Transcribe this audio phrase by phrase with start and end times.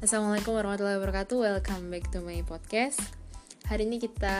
[0.00, 1.36] Assalamualaikum warahmatullahi wabarakatuh.
[1.36, 3.04] Welcome back to my podcast.
[3.68, 4.32] Hari ini kita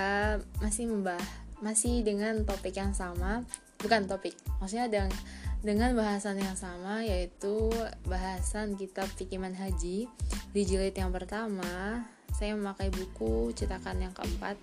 [0.56, 1.20] masih membahas
[1.60, 3.44] masih dengan topik yang sama,
[3.76, 4.32] bukan topik.
[4.56, 5.12] Maksudnya dengan
[5.60, 7.68] dengan bahasan yang sama yaitu
[8.08, 10.08] bahasan kitab Fikiman Haji
[10.56, 12.08] di jilid yang pertama.
[12.32, 14.56] Saya memakai buku cetakan yang keempat.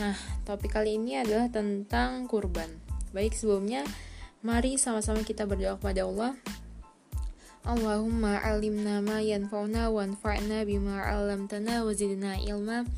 [0.00, 0.16] Nah,
[0.48, 2.72] topik kali ini adalah tentang kurban.
[3.12, 3.84] Baik, sebelumnya
[4.40, 6.32] mari sama-sama kita berdoa kepada Allah
[7.64, 12.88] Allahumma alimna ma yanfa'una wanfa'na bima 'allamtana wa zidna ilma.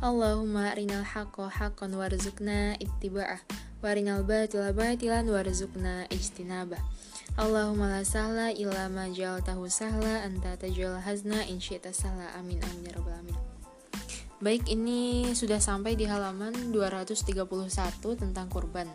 [0.00, 3.40] Allahumma arinal haqqo haqqan warzuqna ittiba'ah
[3.80, 6.80] wa arinal batila batilan warzuqna ijtinabah.
[7.40, 12.92] Allahumma la sahla illa ma ja'altahu sahla anta taj'al hazna in syi'ta sahla amin amin
[12.92, 13.38] ya rabbal alamin.
[14.40, 17.44] Baik, ini sudah sampai di halaman 231
[18.16, 18.88] tentang kurban.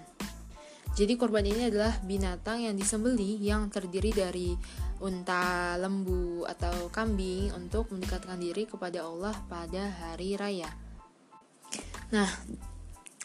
[0.95, 4.55] Jadi kurban ini adalah binatang yang disembeli yang terdiri dari
[5.03, 10.72] unta, lembu, atau kambing untuk mendekatkan diri kepada Allah pada hari raya.
[12.16, 12.31] Nah,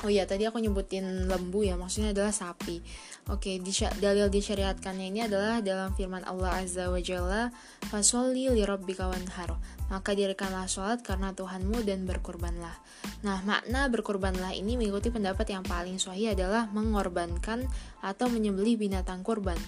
[0.04, 2.80] oh iya tadi aku nyebutin lembu ya, maksudnya adalah sapi.
[3.28, 3.60] Oke,
[4.00, 7.52] dalil disyariatkannya ini adalah dalam firman Allah Azza wa Jalla,
[7.92, 12.78] "Fasholli li rabbika wanhar." Maka dirikanlah sholat karena Tuhanmu dan berkurbanlah.
[13.26, 17.66] Nah, makna berkurbanlah ini mengikuti pendapat yang paling sahih adalah mengorbankan
[18.00, 19.58] atau menyembelih binatang kurban.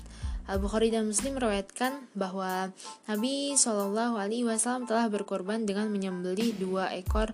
[0.43, 2.75] Al-Bukhari dan Muslim meriwayatkan bahwa
[3.07, 7.31] Nabi Shallallahu Wasallam telah berkorban dengan menyembelih dua ekor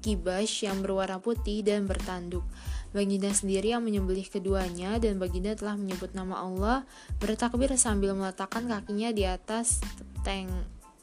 [0.00, 2.44] kibash yang berwarna putih dan bertanduk.
[2.90, 6.78] Baginda sendiri yang menyembelih keduanya dan Baginda telah menyebut nama Allah
[7.22, 9.78] bertakbir sambil meletakkan kakinya di atas
[10.26, 10.50] teng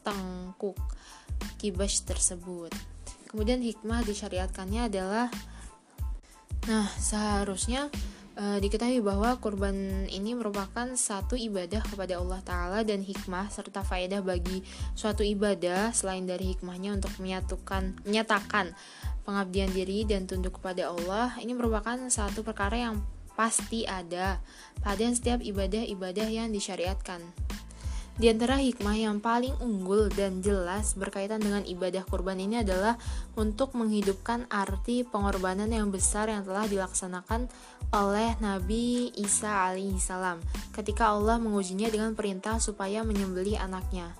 [0.04, 0.76] tengkuk
[1.56, 2.74] kibash tersebut.
[3.32, 5.32] Kemudian hikmah disyariatkannya adalah
[6.68, 7.88] Nah, seharusnya
[8.38, 14.22] e, diketahui bahwa kurban ini merupakan satu ibadah kepada Allah Ta'ala dan hikmah serta faedah
[14.22, 14.62] bagi
[14.94, 18.78] suatu ibadah selain dari hikmahnya untuk menyatukan menyatakan
[19.26, 23.02] pengabdian diri dan tunduk kepada Allah ini merupakan satu perkara yang
[23.38, 24.42] pasti ada
[24.82, 27.22] pada setiap ibadah-ibadah yang disyariatkan.
[28.18, 32.98] Di antara hikmah yang paling unggul dan jelas berkaitan dengan ibadah kurban ini adalah
[33.38, 37.46] untuk menghidupkan arti pengorbanan yang besar yang telah dilaksanakan
[37.94, 40.42] oleh Nabi Isa alaihissalam
[40.74, 44.10] ketika Allah mengujinya dengan perintah supaya menyembelih anaknya.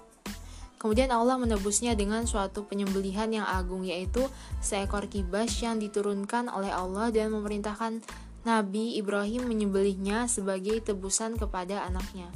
[0.78, 4.22] Kemudian Allah menebusnya dengan suatu penyembelihan yang agung yaitu
[4.62, 8.06] seekor kibas yang diturunkan oleh Allah dan memerintahkan
[8.46, 12.30] Nabi Ibrahim menyembelihnya sebagai tebusan kepada anaknya.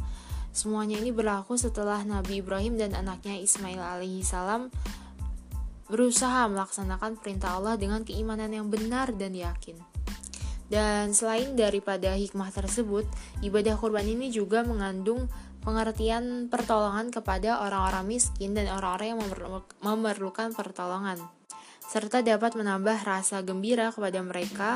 [0.52, 4.68] Semuanya ini berlaku setelah Nabi Ibrahim dan anaknya Ismail alaihissalam
[5.88, 9.76] berusaha melaksanakan perintah Allah dengan keimanan yang benar dan yakin.
[10.72, 13.04] Dan selain daripada hikmah tersebut,
[13.44, 15.28] ibadah kurban ini juga mengandung
[15.60, 19.20] pengertian pertolongan kepada orang-orang miskin dan orang-orang yang
[19.84, 21.20] memerlukan pertolongan,
[21.84, 24.70] serta dapat menambah rasa gembira kepada mereka,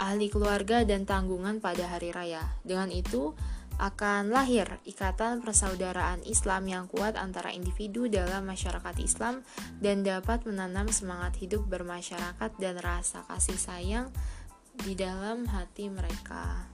[0.00, 2.40] ahli keluarga, dan tanggungan pada hari raya.
[2.64, 3.36] Dengan itu,
[3.78, 9.42] akan lahir ikatan persaudaraan Islam yang kuat antara individu dalam masyarakat Islam
[9.82, 14.06] dan dapat menanam semangat hidup bermasyarakat dan rasa kasih sayang
[14.78, 16.70] di dalam hati mereka.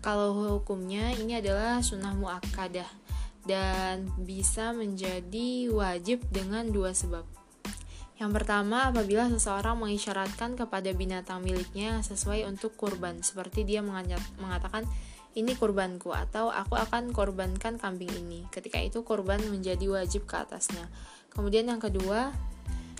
[0.00, 2.88] Kalau hukumnya ini adalah sunnah muakkadah
[3.46, 7.24] dan bisa menjadi wajib dengan dua sebab.
[8.16, 14.88] Yang pertama, apabila seseorang mengisyaratkan kepada binatang miliknya sesuai untuk kurban, seperti dia mengatakan,
[15.36, 18.48] ini kurbanku atau aku akan korbankan kambing ini.
[18.48, 20.88] Ketika itu korban menjadi wajib ke atasnya.
[21.28, 22.32] Kemudian yang kedua,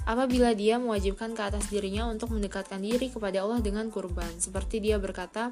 [0.05, 5.01] apabila dia mewajibkan ke atas dirinya untuk mendekatkan diri kepada Allah dengan kurban, seperti dia
[5.01, 5.49] berkata,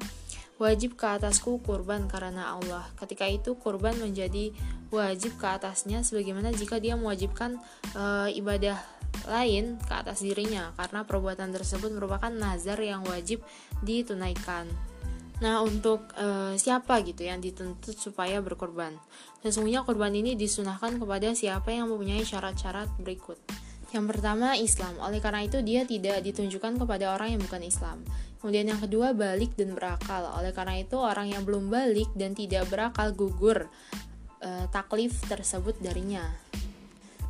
[0.61, 2.85] wajib ke atasku kurban karena Allah.
[2.95, 4.55] Ketika itu kurban menjadi
[4.93, 7.59] wajib ke atasnya sebagaimana jika dia mewajibkan
[7.91, 8.79] e, ibadah
[9.27, 13.43] lain ke atas dirinya karena perbuatan tersebut merupakan nazar yang wajib
[13.83, 14.69] ditunaikan.
[15.43, 18.95] Nah, untuk e, siapa gitu yang dituntut supaya berkorban?
[19.43, 23.35] Sesungguhnya korban ini disunahkan kepada siapa yang mempunyai syarat-syarat berikut.
[23.91, 24.95] Yang pertama, Islam.
[25.03, 28.03] Oleh karena itu, dia tidak ditunjukkan kepada orang yang bukan Islam.
[28.39, 30.31] Kemudian yang kedua, balik dan berakal.
[30.39, 33.67] Oleh karena itu, orang yang belum balik dan tidak berakal gugur
[34.39, 36.23] e, taklif tersebut darinya.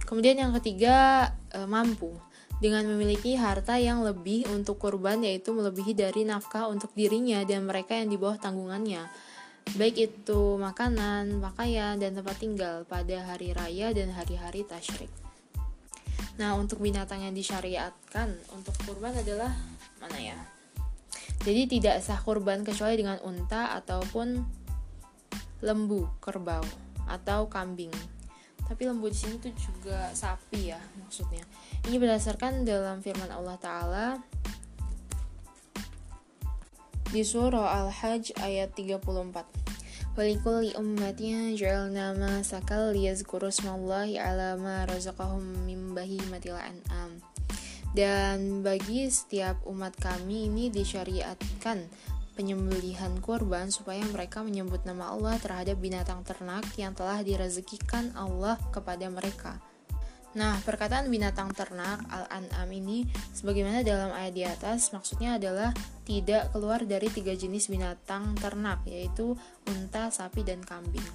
[0.06, 2.14] Kemudian yang ketiga, e, mampu
[2.64, 8.00] dengan memiliki harta yang lebih untuk kurban yaitu melebihi dari nafkah untuk dirinya dan mereka
[8.00, 9.08] yang di bawah tanggungannya
[9.74, 15.10] baik itu makanan, pakaian, dan tempat tinggal pada hari raya dan hari-hari tasyrik.
[16.38, 19.50] Nah, untuk binatang yang disyariatkan untuk kurban adalah
[19.98, 20.38] mana ya?
[21.42, 24.46] Jadi tidak sah kurban kecuali dengan unta ataupun
[25.66, 26.64] lembu, kerbau,
[27.10, 27.92] atau kambing.
[28.66, 31.46] Tapi lembu di sini tuh juga sapi ya maksudnya.
[31.86, 34.08] Ini berdasarkan dalam firman Allah Taala
[37.14, 39.66] di surah Al-Hajj ayat 34
[40.16, 47.20] Walikuli ummatnya ja'alna ma sakal liyazkuru smallahi ala ma razaqahum min bahimatil an'am.
[47.92, 51.92] Dan bagi setiap umat kami ini disyariatkan
[52.36, 59.08] penyembelihan kurban supaya mereka menyebut nama Allah terhadap binatang ternak yang telah direzekikan Allah kepada
[59.08, 59.58] mereka.
[60.36, 65.72] Nah, perkataan binatang ternak al-an'am ini sebagaimana dalam ayat di atas maksudnya adalah
[66.04, 69.40] tidak keluar dari tiga jenis binatang ternak yaitu
[69.72, 71.08] unta, sapi, dan kambing.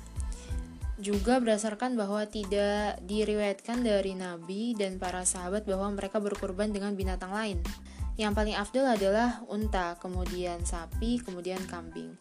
[0.97, 7.33] Juga berdasarkan bahwa tidak diriwayatkan dari Nabi dan para sahabat bahwa mereka berkurban dengan binatang
[7.33, 7.61] lain.
[8.21, 12.21] Yang paling afdal adalah unta, kemudian sapi, kemudian kambing.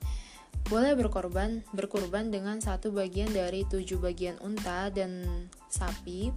[0.72, 5.28] Boleh berkorban berkurban dengan satu bagian dari tujuh bagian unta dan
[5.68, 6.32] sapi,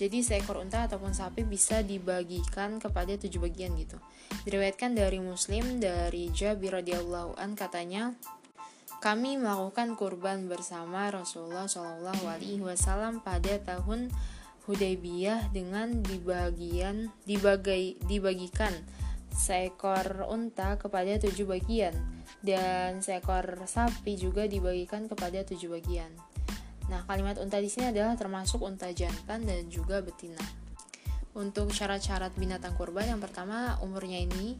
[0.00, 4.00] jadi seekor unta ataupun sapi bisa dibagikan kepada tujuh bagian gitu.
[4.46, 8.16] Diriwayatkan dari Muslim dari Jabir radhiyallahu an katanya,
[9.04, 14.08] kami melakukan kurban bersama Rasulullah Shallallahu Alaihi Wasallam pada tahun
[14.70, 18.70] Hudaybiyah dengan dibagian dibagai dibagikan
[19.34, 21.90] seekor unta kepada tujuh bagian
[22.46, 26.14] dan seekor sapi juga dibagikan kepada tujuh bagian.
[26.86, 30.38] Nah, kalimat unta di sini adalah termasuk unta jantan dan juga betina.
[31.34, 34.58] Untuk syarat-syarat binatang kurban yang pertama umurnya ini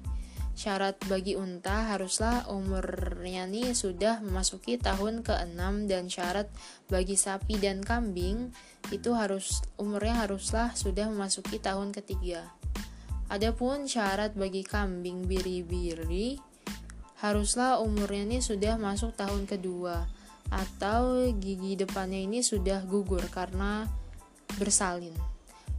[0.61, 6.53] syarat bagi unta haruslah umurnya ini sudah memasuki tahun ke-6 dan syarat
[6.93, 8.53] bagi sapi dan kambing
[8.93, 12.45] itu harus umurnya haruslah sudah memasuki tahun ketiga.
[13.33, 16.37] Adapun syarat bagi kambing biri-biri
[17.25, 20.13] haruslah umurnya ini sudah masuk tahun kedua
[20.53, 23.89] atau gigi depannya ini sudah gugur karena
[24.61, 25.17] bersalin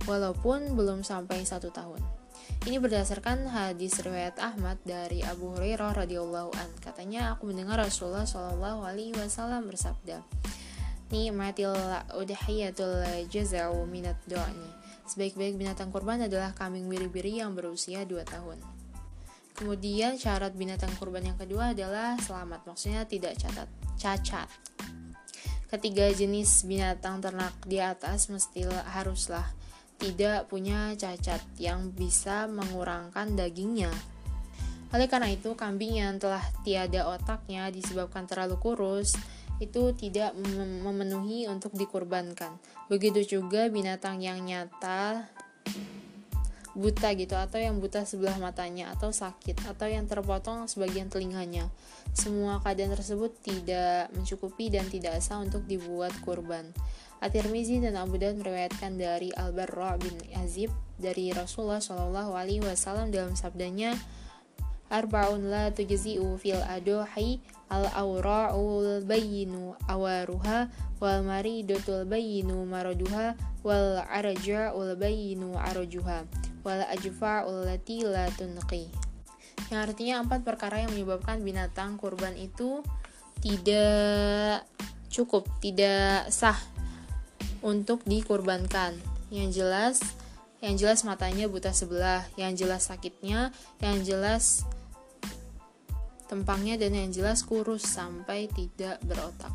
[0.09, 2.20] walaupun belum sampai satu tahun.
[2.61, 6.69] Ini berdasarkan hadis riwayat Ahmad dari Abu Hurairah radhiyallahu an.
[6.77, 10.21] Katanya aku mendengar Rasulullah shallallahu alaihi wasallam bersabda,
[11.09, 11.73] "Nikmatil
[12.13, 14.69] udhiyatul jazau minat do'ni."
[15.09, 18.61] Sebaik-baik binatang kurban adalah kambing biri-biri yang berusia 2 tahun.
[19.57, 24.49] Kemudian syarat binatang kurban yang kedua adalah selamat, maksudnya tidak catat cacat.
[25.69, 29.49] Ketiga jenis binatang ternak di atas mestilah haruslah
[30.01, 33.93] tidak punya cacat yang bisa mengurangkan dagingnya.
[34.91, 39.13] Oleh karena itu, kambing yang telah tiada otaknya disebabkan terlalu kurus
[39.61, 40.33] itu tidak
[40.81, 42.57] memenuhi untuk dikurbankan.
[42.89, 45.29] Begitu juga binatang yang nyata
[46.71, 51.67] buta gitu atau yang buta sebelah matanya atau sakit atau yang terpotong sebagian telinganya.
[52.15, 56.71] Semua keadaan tersebut tidak mencukupi dan tidak sah untuk dibuat kurban.
[57.21, 63.37] At-Tirmizi dan Abu Daud meriwayatkan dari Al-Barra bin Azib dari Rasulullah Shallallahu alaihi wasallam dalam
[63.37, 63.93] sabdanya
[64.91, 67.39] Arba'un la tujzi'u fil aduhi
[67.71, 70.67] al-awra'ul bayyinu awaruha
[70.99, 76.27] wal maridatul bayyinu maraduha wal arja'ul bayyinu arajuha
[76.61, 78.89] wal ajfa'ul lati la tunqi.
[79.69, 82.83] Yang artinya empat perkara yang menyebabkan binatang kurban itu
[83.41, 84.65] tidak
[85.11, 86.57] cukup, tidak sah
[87.61, 88.97] untuk dikurbankan.
[89.31, 89.95] Yang jelas,
[90.59, 94.67] yang jelas matanya buta sebelah, yang jelas sakitnya, yang jelas
[96.31, 99.51] tempangnya dan yang jelas kurus sampai tidak berotak.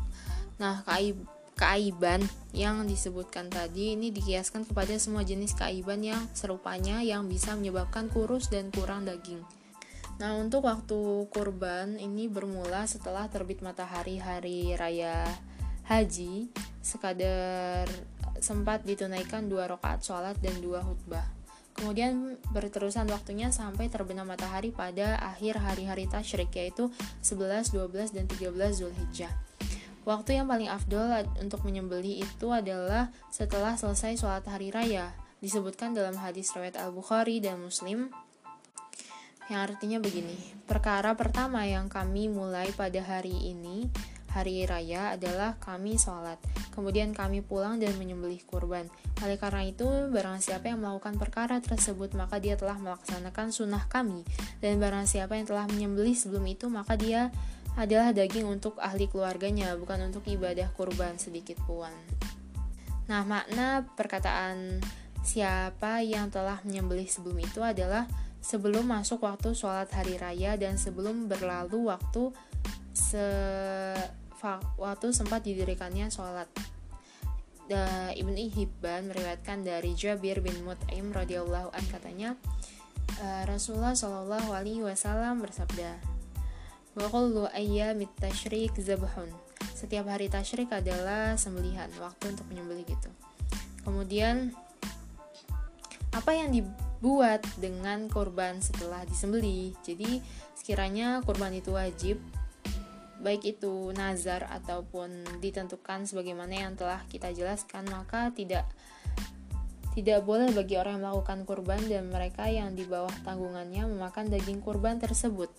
[0.61, 2.21] Nah, kaib keaiban
[2.53, 8.47] yang disebutkan tadi ini dikiaskan kepada semua jenis keaiban yang serupanya yang bisa menyebabkan kurus
[8.53, 9.41] dan kurang daging.
[10.17, 15.25] Nah, untuk waktu kurban ini bermula setelah terbit matahari hari raya
[15.85, 16.49] haji,
[16.81, 17.85] sekadar
[18.41, 21.25] sempat ditunaikan dua rakaat sholat dan dua khutbah.
[21.77, 26.89] Kemudian berterusan waktunya sampai terbenam matahari pada akhir hari-hari tasyrik yaitu
[27.21, 29.46] 11, 12, dan 13 Zulhijjah.
[30.07, 35.11] Waktu yang paling afdol untuk menyembeli itu adalah setelah selesai sholat hari raya.
[35.43, 38.07] Disebutkan dalam hadis riwayat Al-Bukhari dan Muslim
[39.51, 40.63] yang artinya begini.
[40.63, 43.91] Perkara pertama yang kami mulai pada hari ini
[44.31, 46.37] hari raya adalah kami sholat,
[46.69, 48.85] kemudian kami pulang dan menyembelih kurban.
[49.25, 54.21] Oleh karena itu, barang siapa yang melakukan perkara tersebut, maka dia telah melaksanakan sunnah kami.
[54.61, 57.33] Dan barang siapa yang telah menyembelih sebelum itu, maka dia
[57.77, 61.93] adalah daging untuk ahli keluarganya, bukan untuk ibadah kurban sedikit pun.
[63.07, 64.81] Nah, makna perkataan
[65.21, 68.09] siapa yang telah menyembelih sebelum itu adalah
[68.41, 72.33] sebelum masuk waktu sholat hari raya dan sebelum berlalu waktu
[72.95, 73.27] se
[74.77, 76.49] waktu sempat didirikannya sholat.
[77.67, 82.29] da, Ibnu Hibban meriwayatkan dari Jabir bin Mut'im radhiyallahu an katanya
[83.19, 86.16] uh, Rasulullah Shallallahu alaihi wasallam bersabda
[86.97, 89.29] Wa kullu ayyamit tasyrik zabhun
[89.77, 93.13] setiap hari tasyrik adalah sembelihan waktu untuk menyembelih gitu.
[93.85, 94.49] Kemudian
[96.09, 99.77] apa yang dibuat dengan korban setelah disembelih?
[99.85, 100.17] Jadi
[100.57, 102.17] sekiranya korban itu wajib
[103.21, 108.65] baik itu nazar ataupun ditentukan sebagaimana yang telah kita jelaskan maka tidak
[109.97, 114.61] tidak boleh bagi orang yang melakukan kurban dan mereka yang di bawah tanggungannya memakan daging
[114.61, 115.49] kurban tersebut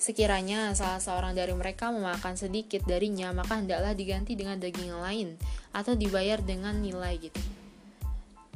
[0.00, 5.36] Sekiranya salah seorang dari mereka memakan sedikit darinya, maka hendaklah diganti dengan daging lain
[5.76, 7.36] atau dibayar dengan nilai gitu.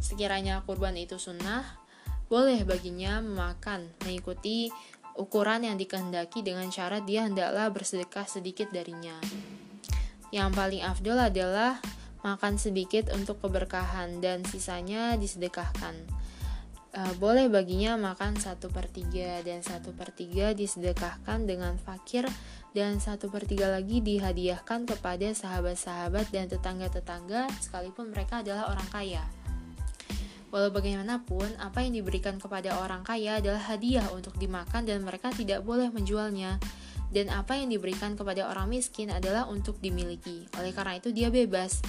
[0.00, 1.60] Sekiranya kurban itu sunnah,
[2.32, 4.72] boleh baginya memakan mengikuti
[5.20, 9.20] ukuran yang dikehendaki dengan syarat dia hendaklah bersedekah sedikit darinya.
[10.32, 11.76] Yang paling afdol adalah
[12.24, 16.24] makan sedikit untuk keberkahan dan sisanya disedekahkan
[16.94, 22.24] uh, boleh baginya makan satu per tiga dan satu per tiga disedekahkan dengan fakir
[22.74, 29.22] dan satu per tiga lagi dihadiahkan kepada sahabat-sahabat dan tetangga-tetangga sekalipun mereka adalah orang kaya.
[30.54, 35.66] Walau bagaimanapun, apa yang diberikan kepada orang kaya adalah hadiah untuk dimakan dan mereka tidak
[35.66, 36.62] boleh menjualnya.
[37.10, 40.46] Dan apa yang diberikan kepada orang miskin adalah untuk dimiliki.
[40.58, 41.82] Oleh karena itu dia bebas.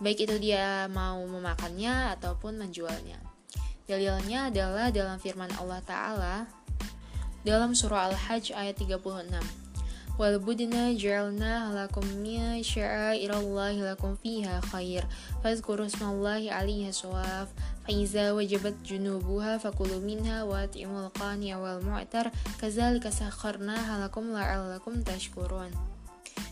[0.00, 3.27] Baik itu dia mau memakannya ataupun menjualnya.
[3.88, 6.34] Dalilnya adalah dalam firman Allah Ta'ala
[7.40, 9.00] dalam surah Al-Hajj ayat 36.
[10.20, 15.08] Wal budna ja'alna lakum min sya'airallahi lakum fiha khair.
[15.40, 17.48] Fazkuru smallahi 'alaiha sawaf
[18.84, 22.28] junubuha fakulu minha wa at'imul qani'a wal mu'tar.
[22.60, 25.72] Kadzalika sakharnaha lakum la'allakum tashkurun.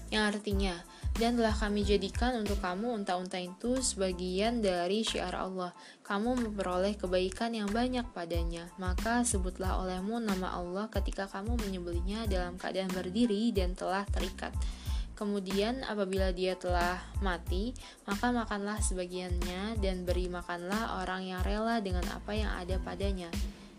[0.09, 0.75] Yang artinya
[1.17, 5.73] dan telah kami jadikan untuk kamu unta-unta itu sebagian dari syiar Allah.
[6.05, 12.61] Kamu memperoleh kebaikan yang banyak padanya, maka sebutlah olehmu nama Allah ketika kamu menyembelihnya dalam
[12.61, 14.53] keadaan berdiri dan telah terikat.
[15.17, 17.73] Kemudian apabila dia telah mati,
[18.05, 23.33] maka makanlah sebagiannya dan beri makanlah orang yang rela dengan apa yang ada padanya,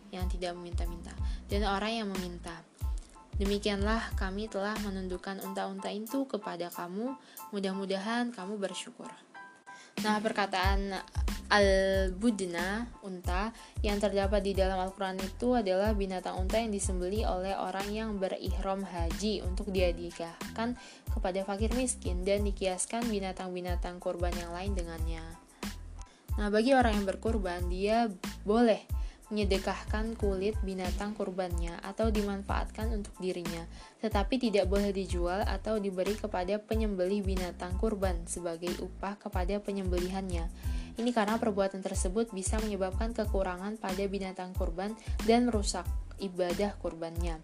[0.09, 1.13] yang tidak meminta-minta,
[1.45, 2.66] dan orang yang meminta.
[3.37, 7.13] Demikianlah kami telah menundukkan unta-unta itu kepada kamu.
[7.53, 9.09] Mudah-mudahan kamu bersyukur.
[10.01, 10.93] Nah, perkataan
[11.47, 13.49] al-budna, unta,
[13.81, 18.83] yang terdapat di dalam Al-Quran itu adalah binatang unta yang disembeli oleh orang yang berihram
[18.83, 20.75] haji untuk diadikahkan
[21.09, 25.23] kepada fakir miskin dan dikiaskan binatang-binatang kurban yang lain dengannya.
[26.37, 28.05] Nah, bagi orang yang berkurban, dia
[28.45, 28.96] boleh
[29.27, 33.67] menyedekahkan kulit binatang kurbannya atau dimanfaatkan untuk dirinya,
[33.99, 40.47] tetapi tidak boleh dijual atau diberi kepada penyembelih binatang kurban sebagai upah kepada penyembelihannya.
[40.97, 44.95] Ini karena perbuatan tersebut bisa menyebabkan kekurangan pada binatang kurban
[45.29, 45.85] dan merusak
[46.17, 47.37] ibadah kurbannya.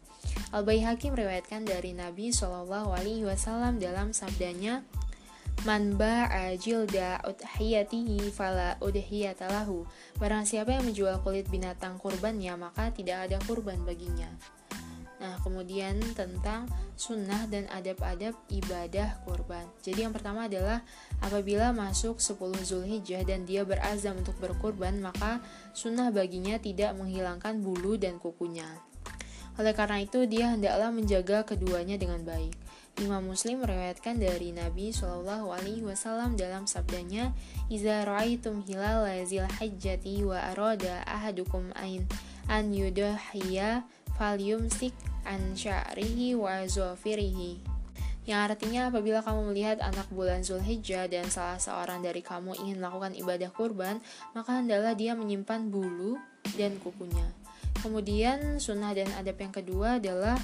[0.50, 4.82] Al-Baihaqi meriwayatkan dari Nabi Shallallahu Alaihi Wasallam dalam sabdanya,
[5.62, 9.86] Man ba'a jilda udhiyatihi fala udhiyatalahu
[10.18, 14.28] Barang siapa yang menjual kulit binatang kurbannya maka tidak ada kurban baginya.
[15.24, 16.68] Nah kemudian tentang
[17.00, 19.64] sunnah dan adab-adab ibadah kurban.
[19.80, 20.84] Jadi yang pertama adalah
[21.24, 25.40] apabila masuk 10 Zulhijjah dan dia berazam untuk berkurban Maka
[25.72, 28.68] sunnah baginya tidak menghilangkan bulu dan kukunya.
[29.54, 32.58] Oleh karena itu, dia hendaklah menjaga keduanya dengan baik.
[33.02, 37.34] Imam Muslim meriwayatkan dari Nabi Shallallahu Alaihi Wasallam dalam sabdanya,
[37.66, 42.06] "Iza ra'aitum hilal zil hajjati wa arada ahadukum ain
[42.46, 43.82] an yudahiya
[44.14, 44.94] falyumsik
[45.26, 47.74] an sya'rihi wa zofirihi."
[48.24, 53.12] Yang artinya apabila kamu melihat anak bulan Zulhijjah dan salah seorang dari kamu ingin melakukan
[53.20, 54.00] ibadah kurban,
[54.32, 56.16] maka hendaklah dia menyimpan bulu
[56.56, 57.28] dan kukunya.
[57.84, 60.40] Kemudian sunnah dan adab yang kedua adalah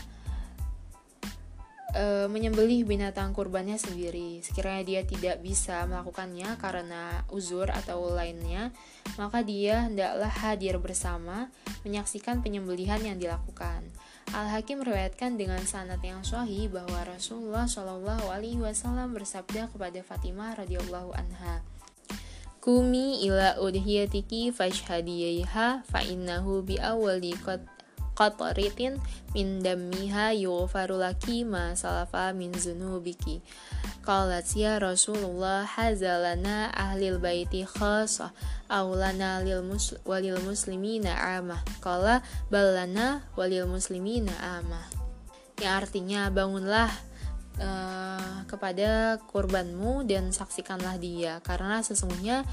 [1.94, 4.40] e, menyembelih binatang kurbannya sendiri.
[4.46, 8.72] Sekiranya dia tidak bisa melakukannya karena uzur atau lainnya,
[9.18, 11.50] maka dia hendaklah hadir bersama
[11.84, 13.86] menyaksikan penyembelihan yang dilakukan.
[14.30, 21.18] Al-Hakim meriwayatkan dengan sanad yang sahih bahwa Rasulullah Shallallahu alaihi wasallam bersabda kepada Fatimah radhiyallahu
[21.18, 21.66] anha,
[22.62, 27.34] "Kumi ila udhiyatiki fashhadiyaiha fa innahu bi awwali
[28.20, 29.00] qatritin
[29.32, 33.40] min dammiha yughfaru laki ma salafa min zunubiki.
[34.04, 38.36] Qalat ya Rasulullah hazalana ahlil baiti khasa
[38.68, 41.64] awlana lil mus walil muslimina amah.
[41.80, 42.20] Qala
[42.52, 44.84] balana walil muslimina amah.
[45.64, 46.92] Yang artinya bangunlah
[47.64, 51.40] uh, kepada kurbanmu dan saksikanlah dia.
[51.40, 52.44] Karena sesungguhnya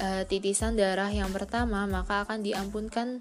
[0.00, 3.20] uh, titisan darah yang pertama maka akan diampunkan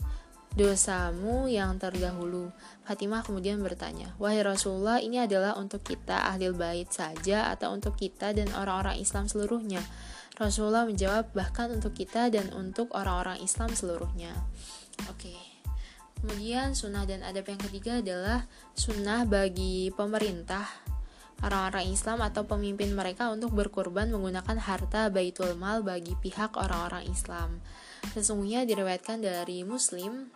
[0.54, 2.52] dosamu yang terdahulu.
[2.84, 8.36] Fatimah kemudian bertanya, "Wahai Rasulullah, ini adalah untuk kita ahli bait saja atau untuk kita
[8.36, 9.80] dan orang-orang Islam seluruhnya?"
[10.36, 14.36] Rasulullah menjawab, "Bahkan untuk kita dan untuk orang-orang Islam seluruhnya."
[15.08, 15.34] Oke.
[16.22, 18.46] Kemudian sunnah dan adab yang ketiga adalah
[18.78, 20.70] sunnah bagi pemerintah
[21.42, 27.58] orang-orang Islam atau pemimpin mereka untuk berkorban menggunakan harta baitul mal bagi pihak orang-orang Islam.
[28.12, 30.34] Sesungguhnya diriwayatkan dari Muslim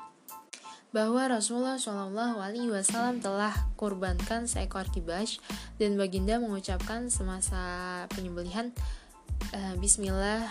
[0.96, 5.44] bahwa Rasulullah Shallallahu Alaihi Wasallam telah kurbankan seekor kibas
[5.76, 7.60] dan baginda mengucapkan semasa
[8.16, 8.72] penyembelihan
[9.52, 10.48] uh, Bismillah.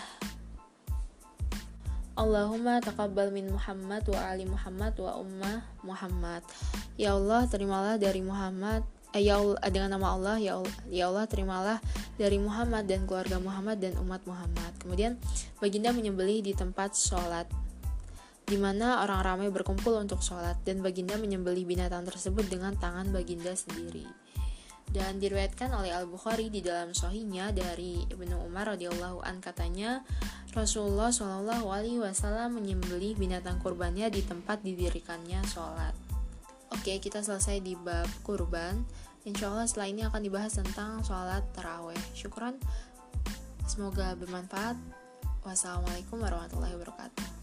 [2.15, 6.47] Allahumma taqabbal min Muhammad wa ali Muhammad wa ummah Muhammad.
[6.95, 8.87] Ya Allah terimalah dari Muhammad.
[8.87, 11.79] eh, Ya Allah dengan nama Allah ya Allah, ya Allah terimalah
[12.19, 15.15] dari Muhammad dan keluarga Muhammad dan umat Muhammad Kemudian
[15.63, 17.47] baginda menyembelih di tempat sholat
[18.45, 23.57] di mana orang ramai berkumpul untuk sholat dan baginda menyembelih binatang tersebut dengan tangan baginda
[23.57, 24.05] sendiri.
[24.85, 30.05] Dan diriwayatkan oleh Al Bukhari di dalam sohinya dari Ibnu Umar radhiyallahu an katanya
[30.53, 36.04] Rasulullah Shallallahu alaihi wasallam menyembelih binatang kurbannya di tempat didirikannya sholat.
[36.85, 38.85] Oke, kita selesai di bab kurban.
[39.25, 41.97] Insya Allah setelah ini akan dibahas tentang sholat taraweh.
[42.13, 42.61] Syukuran,
[43.65, 44.77] semoga bermanfaat.
[45.41, 47.34] Wassalamualaikum warahmatullahi wabarakatuh.